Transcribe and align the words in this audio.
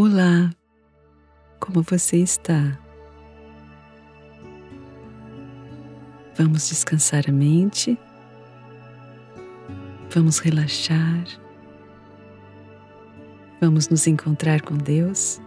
Olá, 0.00 0.54
como 1.58 1.82
você 1.82 2.18
está? 2.18 2.78
Vamos 6.36 6.68
descansar 6.68 7.24
a 7.26 7.32
mente, 7.32 7.98
vamos 10.08 10.38
relaxar, 10.38 11.24
vamos 13.60 13.88
nos 13.88 14.06
encontrar 14.06 14.62
com 14.62 14.76
Deus. 14.76 15.40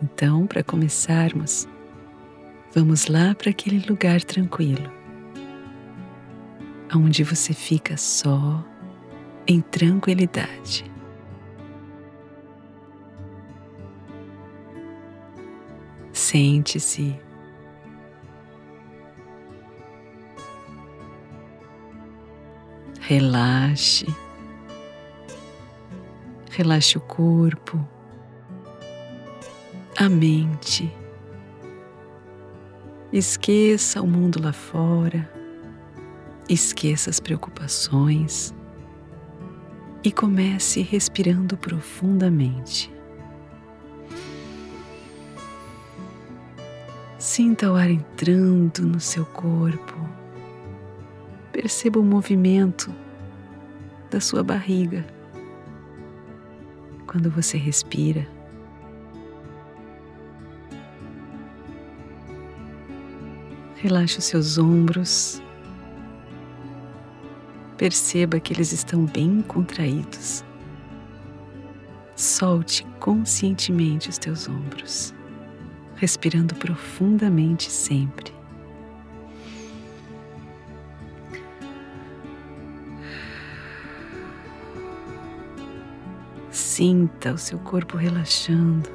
Então, 0.00 0.46
para 0.46 0.62
começarmos, 0.62 1.66
vamos 2.72 3.08
lá 3.08 3.34
para 3.34 3.50
aquele 3.50 3.84
lugar 3.84 4.22
tranquilo, 4.22 4.92
onde 6.94 7.24
você 7.24 7.52
fica 7.52 7.96
só 7.96 8.64
em 9.46 9.60
tranquilidade. 9.60 10.90
Sente-se. 16.12 17.18
Relaxe. 23.00 24.06
Relaxe 26.50 26.96
o 26.96 27.00
corpo, 27.00 27.86
a 29.98 30.08
mente. 30.08 30.90
Esqueça 33.12 34.00
o 34.00 34.06
mundo 34.06 34.40
lá 34.40 34.52
fora. 34.52 35.28
Esqueça 36.48 37.10
as 37.10 37.18
preocupações 37.18 38.54
e 40.04 40.12
comece 40.12 40.82
respirando 40.82 41.56
profundamente. 41.56 42.92
Sinta 47.18 47.72
o 47.72 47.74
ar 47.74 47.90
entrando 47.90 48.82
no 48.82 49.00
seu 49.00 49.24
corpo. 49.24 49.94
Perceba 51.50 51.98
o 51.98 52.04
movimento 52.04 52.94
da 54.10 54.20
sua 54.20 54.42
barriga 54.42 55.06
quando 57.06 57.30
você 57.30 57.56
respira. 57.56 58.28
Relaxe 63.76 64.18
os 64.18 64.24
seus 64.24 64.58
ombros 64.58 65.42
Perceba 67.84 68.40
que 68.40 68.54
eles 68.54 68.72
estão 68.72 69.04
bem 69.04 69.42
contraídos. 69.42 70.42
Solte 72.16 72.82
conscientemente 72.98 74.08
os 74.08 74.16
teus 74.16 74.48
ombros, 74.48 75.14
respirando 75.94 76.54
profundamente 76.54 77.70
sempre. 77.70 78.32
Sinta 86.50 87.34
o 87.34 87.38
seu 87.38 87.58
corpo 87.58 87.98
relaxando, 87.98 88.88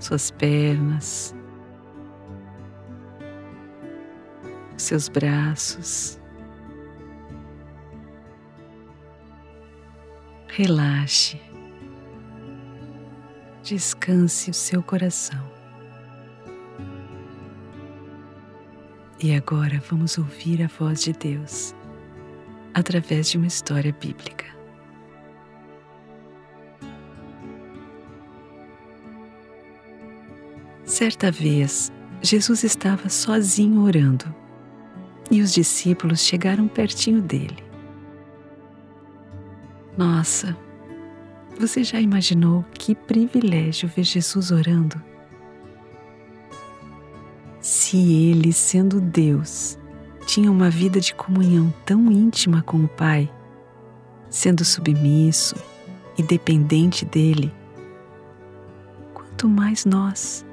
suas 0.00 0.32
pernas, 0.32 1.36
seus 4.76 5.08
braços. 5.08 6.19
Relaxe, 10.62 11.40
descanse 13.62 14.50
o 14.50 14.52
seu 14.52 14.82
coração. 14.82 15.42
E 19.22 19.34
agora 19.34 19.82
vamos 19.88 20.18
ouvir 20.18 20.62
a 20.62 20.66
voz 20.66 21.02
de 21.02 21.14
Deus 21.14 21.74
através 22.74 23.30
de 23.30 23.38
uma 23.38 23.46
história 23.46 23.90
bíblica. 23.98 24.44
Certa 30.84 31.32
vez, 31.32 31.90
Jesus 32.20 32.64
estava 32.64 33.08
sozinho 33.08 33.80
orando 33.80 34.26
e 35.30 35.40
os 35.40 35.54
discípulos 35.54 36.20
chegaram 36.20 36.68
pertinho 36.68 37.22
dele. 37.22 37.69
Nossa, 40.00 40.56
você 41.58 41.84
já 41.84 42.00
imaginou 42.00 42.64
que 42.72 42.94
privilégio 42.94 43.86
ver 43.86 44.04
Jesus 44.04 44.50
orando? 44.50 44.98
Se 47.60 47.98
ele, 48.30 48.50
sendo 48.50 48.98
Deus, 48.98 49.78
tinha 50.24 50.50
uma 50.50 50.70
vida 50.70 51.00
de 51.00 51.14
comunhão 51.14 51.70
tão 51.84 52.10
íntima 52.10 52.62
com 52.62 52.78
o 52.82 52.88
Pai, 52.88 53.30
sendo 54.30 54.64
submisso 54.64 55.54
e 56.16 56.22
dependente 56.22 57.04
dele, 57.04 57.52
quanto 59.12 59.50
mais 59.50 59.84
nós, 59.84 60.46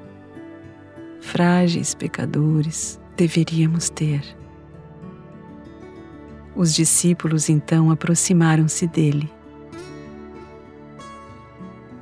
frágeis 1.22 1.94
pecadores, 1.94 3.00
deveríamos 3.16 3.88
ter. 3.88 4.22
Os 6.54 6.74
discípulos 6.74 7.48
então 7.48 7.90
aproximaram-se 7.90 8.86
dele 8.86 9.37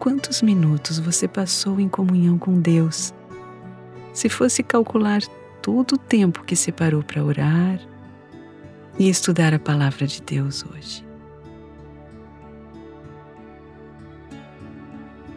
quantos 0.07 0.41
minutos 0.41 1.01
você 1.01 1.27
passou 1.27 1.81
em 1.81 1.89
comunhão 1.89 2.39
com 2.39 2.61
Deus? 2.61 3.13
Se 4.13 4.29
fosse 4.29 4.63
calcular 4.63 5.21
todo 5.61 5.97
o 5.97 5.99
tempo 5.99 6.45
que 6.45 6.55
separou 6.55 7.03
para 7.03 7.25
orar 7.25 7.81
e 9.01 9.09
estudar 9.09 9.53
a 9.53 9.59
palavra 9.59 10.07
de 10.07 10.23
Deus 10.23 10.65
hoje. 10.65 11.05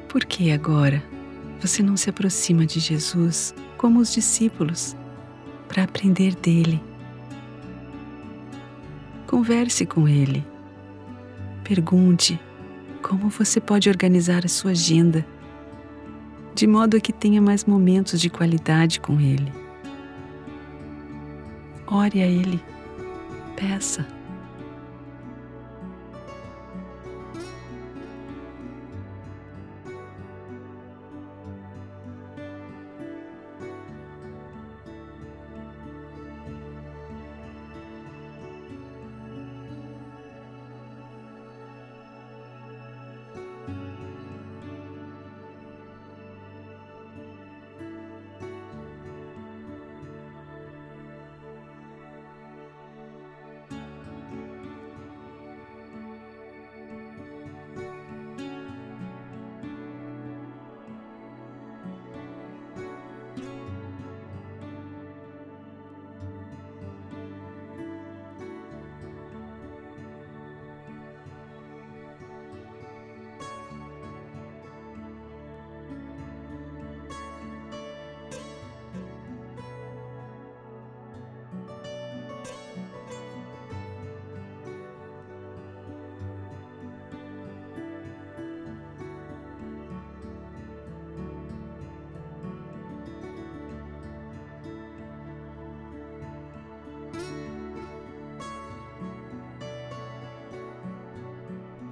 Por 0.07 0.23
que 0.23 0.51
agora 0.51 1.01
você 1.59 1.81
não 1.81 1.97
se 1.97 2.11
aproxima 2.11 2.63
de 2.63 2.79
Jesus 2.79 3.55
como 3.75 3.99
os 3.99 4.13
discípulos 4.13 4.95
para 5.67 5.81
aprender 5.81 6.35
dele? 6.35 6.79
Converse 9.25 9.83
com 9.87 10.07
ele. 10.07 10.45
Pergunte 11.63 12.39
como 13.01 13.29
você 13.29 13.59
pode 13.59 13.89
organizar 13.89 14.45
a 14.45 14.49
sua 14.49 14.71
agenda 14.71 15.25
de 16.59 16.67
modo 16.67 16.99
que 16.99 17.13
tenha 17.13 17.41
mais 17.41 17.63
momentos 17.63 18.19
de 18.19 18.29
qualidade 18.29 18.99
com 18.99 19.17
Ele. 19.19 19.49
Ore 21.87 22.21
a 22.21 22.27
Ele, 22.27 22.61
peça. 23.55 24.05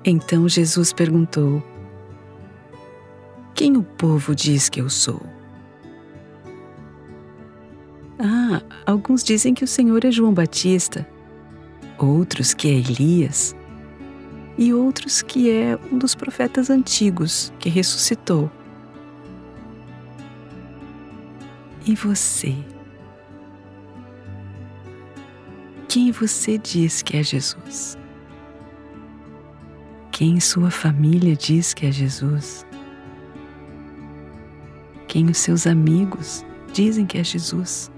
Então 0.10 0.48
Jesus 0.48 0.94
perguntou: 0.94 1.62
Quem 3.54 3.76
o 3.76 3.84
povo 3.84 4.34
diz 4.34 4.70
que 4.70 4.80
eu 4.80 4.90
sou? 4.90 5.22
Ah, 8.18 8.62
alguns 8.86 9.22
dizem 9.22 9.54
que 9.54 9.66
o 9.66 9.68
Senhor 9.68 10.06
é 10.06 10.10
João 10.10 10.34
Batista, 10.34 11.06
outros 11.98 12.54
que 12.54 12.70
é 12.70 12.72
Elias, 12.72 13.54
e 14.58 14.74
outros 14.74 15.22
que 15.22 15.52
é 15.52 15.78
um 15.92 15.98
dos 15.98 16.16
profetas 16.16 16.70
antigos 16.70 17.52
que 17.60 17.68
ressuscitou. 17.68 18.50
E 21.86 21.94
você? 21.96 22.56
Quem 25.90 26.12
você 26.12 26.58
diz 26.58 27.02
que 27.02 27.18
é 27.18 27.24
Jesus? 27.24 27.98
Quem 30.18 30.40
sua 30.40 30.72
família 30.72 31.36
diz 31.36 31.76
que 31.76 31.86
é 31.86 31.92
Jesus? 31.92 32.66
Quem 35.08 35.30
os 35.30 35.38
seus 35.38 35.68
amigos 35.68 36.44
dizem 36.74 37.06
que 37.06 37.20
é 37.20 37.24
Jesus? 37.24 37.92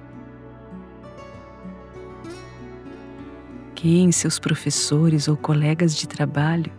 Quem 3.73 4.11
seus 4.11 4.37
professores 4.37 5.29
ou 5.29 5.37
colegas 5.37 5.95
de 5.95 6.09
trabalho 6.09 6.69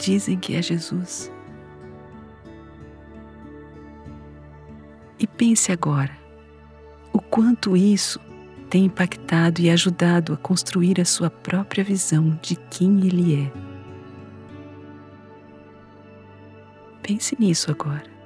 dizem 0.00 0.38
que 0.38 0.56
é 0.56 0.62
Jesus? 0.62 1.30
E 5.18 5.26
pense 5.26 5.70
agora 5.70 6.16
o 7.12 7.20
quanto 7.20 7.76
isso 7.76 8.18
tem 8.70 8.86
impactado 8.86 9.60
e 9.60 9.68
ajudado 9.68 10.32
a 10.32 10.36
construir 10.38 10.98
a 10.98 11.04
sua 11.04 11.28
própria 11.28 11.84
visão 11.84 12.38
de 12.40 12.56
quem 12.70 13.06
Ele 13.06 13.34
é. 13.34 13.67
Pense 17.08 17.34
nisso 17.38 17.70
agora. 17.70 18.17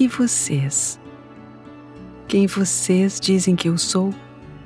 E 0.00 0.08
vocês? 0.08 0.98
Quem 2.26 2.46
vocês 2.46 3.20
dizem 3.20 3.54
que 3.54 3.68
eu 3.68 3.76
sou? 3.76 4.14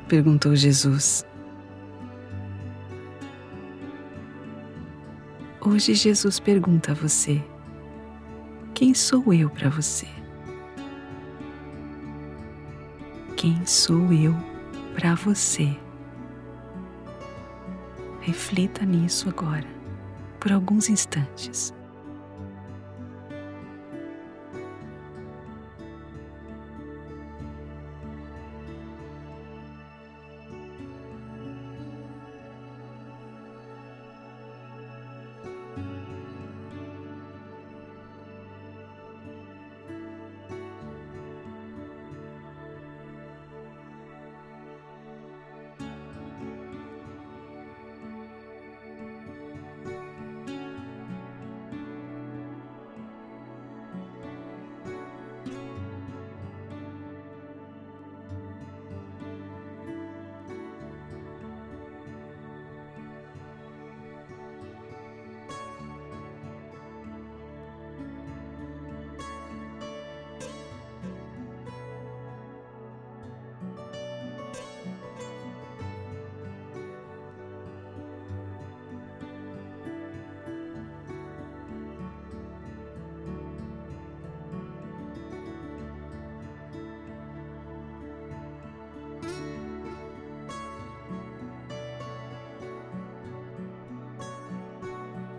perguntou 0.06 0.54
Jesus. 0.54 1.26
Hoje 5.60 5.92
Jesus 5.92 6.38
pergunta 6.38 6.92
a 6.92 6.94
você: 6.94 7.42
Quem 8.74 8.94
sou 8.94 9.34
eu 9.34 9.50
para 9.50 9.68
você? 9.68 10.06
Quem 13.36 13.66
sou 13.66 14.12
eu 14.12 14.36
para 14.94 15.16
você? 15.16 15.76
Reflita 18.20 18.86
nisso 18.86 19.28
agora, 19.28 19.66
por 20.38 20.52
alguns 20.52 20.88
instantes. 20.88 21.74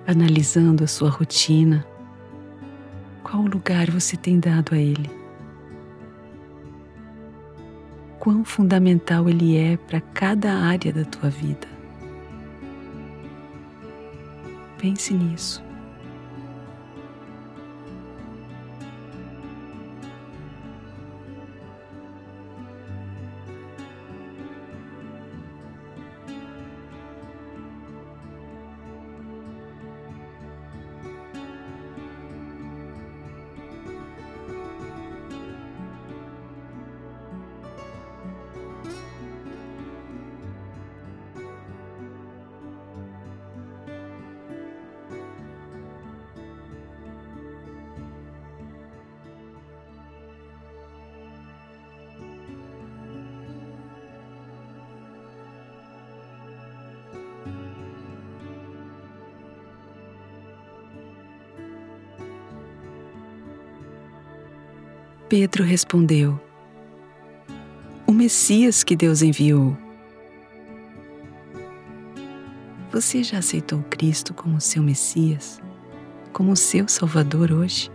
Analisando 0.08 0.84
a 0.84 0.88
sua 0.88 1.10
rotina, 1.10 1.86
qual 3.24 3.44
lugar 3.44 3.90
você 3.90 4.16
tem 4.16 4.40
dado 4.40 4.76
a 4.76 4.78
ele? 4.78 5.10
Quão 8.20 8.46
fundamental 8.46 9.28
ele 9.28 9.58
é 9.58 9.78
para 9.78 10.00
cada 10.00 10.54
área 10.54 10.94
da 10.94 11.04
tua 11.06 11.30
vida? 11.30 11.68
Pense 14.78 15.14
nisso. 15.14 15.65
Pedro 65.28 65.64
respondeu: 65.64 66.40
O 68.06 68.12
Messias 68.12 68.84
que 68.84 68.96
Deus 68.96 69.24
enviou. 69.24 69.76
Você 72.92 73.24
já 73.24 73.40
aceitou 73.40 73.84
Cristo 73.90 74.36
como 74.36 74.62
seu 74.62 74.84
Messias, 74.84 75.60
como 76.32 76.56
seu 76.56 76.88
Salvador 76.88 77.52
hoje? 77.52 77.92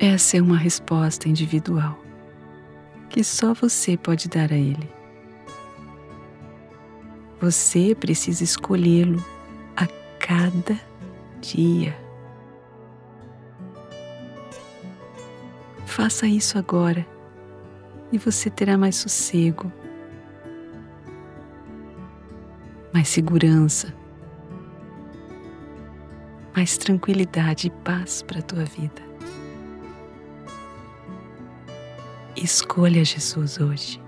Essa 0.00 0.36
é 0.36 0.42
uma 0.42 0.58
resposta 0.58 1.28
individual 1.28 1.96
que 3.08 3.22
só 3.22 3.54
você 3.54 3.96
pode 3.96 4.28
dar 4.28 4.52
a 4.52 4.56
Ele. 4.56 4.90
Você 7.40 7.94
precisa 7.94 8.42
escolhê-lo 8.42 9.24
a 9.76 9.86
cada 10.18 10.78
dia. 11.40 12.03
Faça 15.94 16.26
isso 16.26 16.58
agora 16.58 17.06
e 18.10 18.18
você 18.18 18.50
terá 18.50 18.76
mais 18.76 18.96
sossego, 18.96 19.72
mais 22.92 23.06
segurança, 23.06 23.94
mais 26.52 26.76
tranquilidade 26.76 27.68
e 27.68 27.70
paz 27.70 28.22
para 28.22 28.40
a 28.40 28.42
tua 28.42 28.64
vida. 28.64 29.00
Escolha 32.34 33.04
Jesus 33.04 33.60
hoje. 33.60 34.03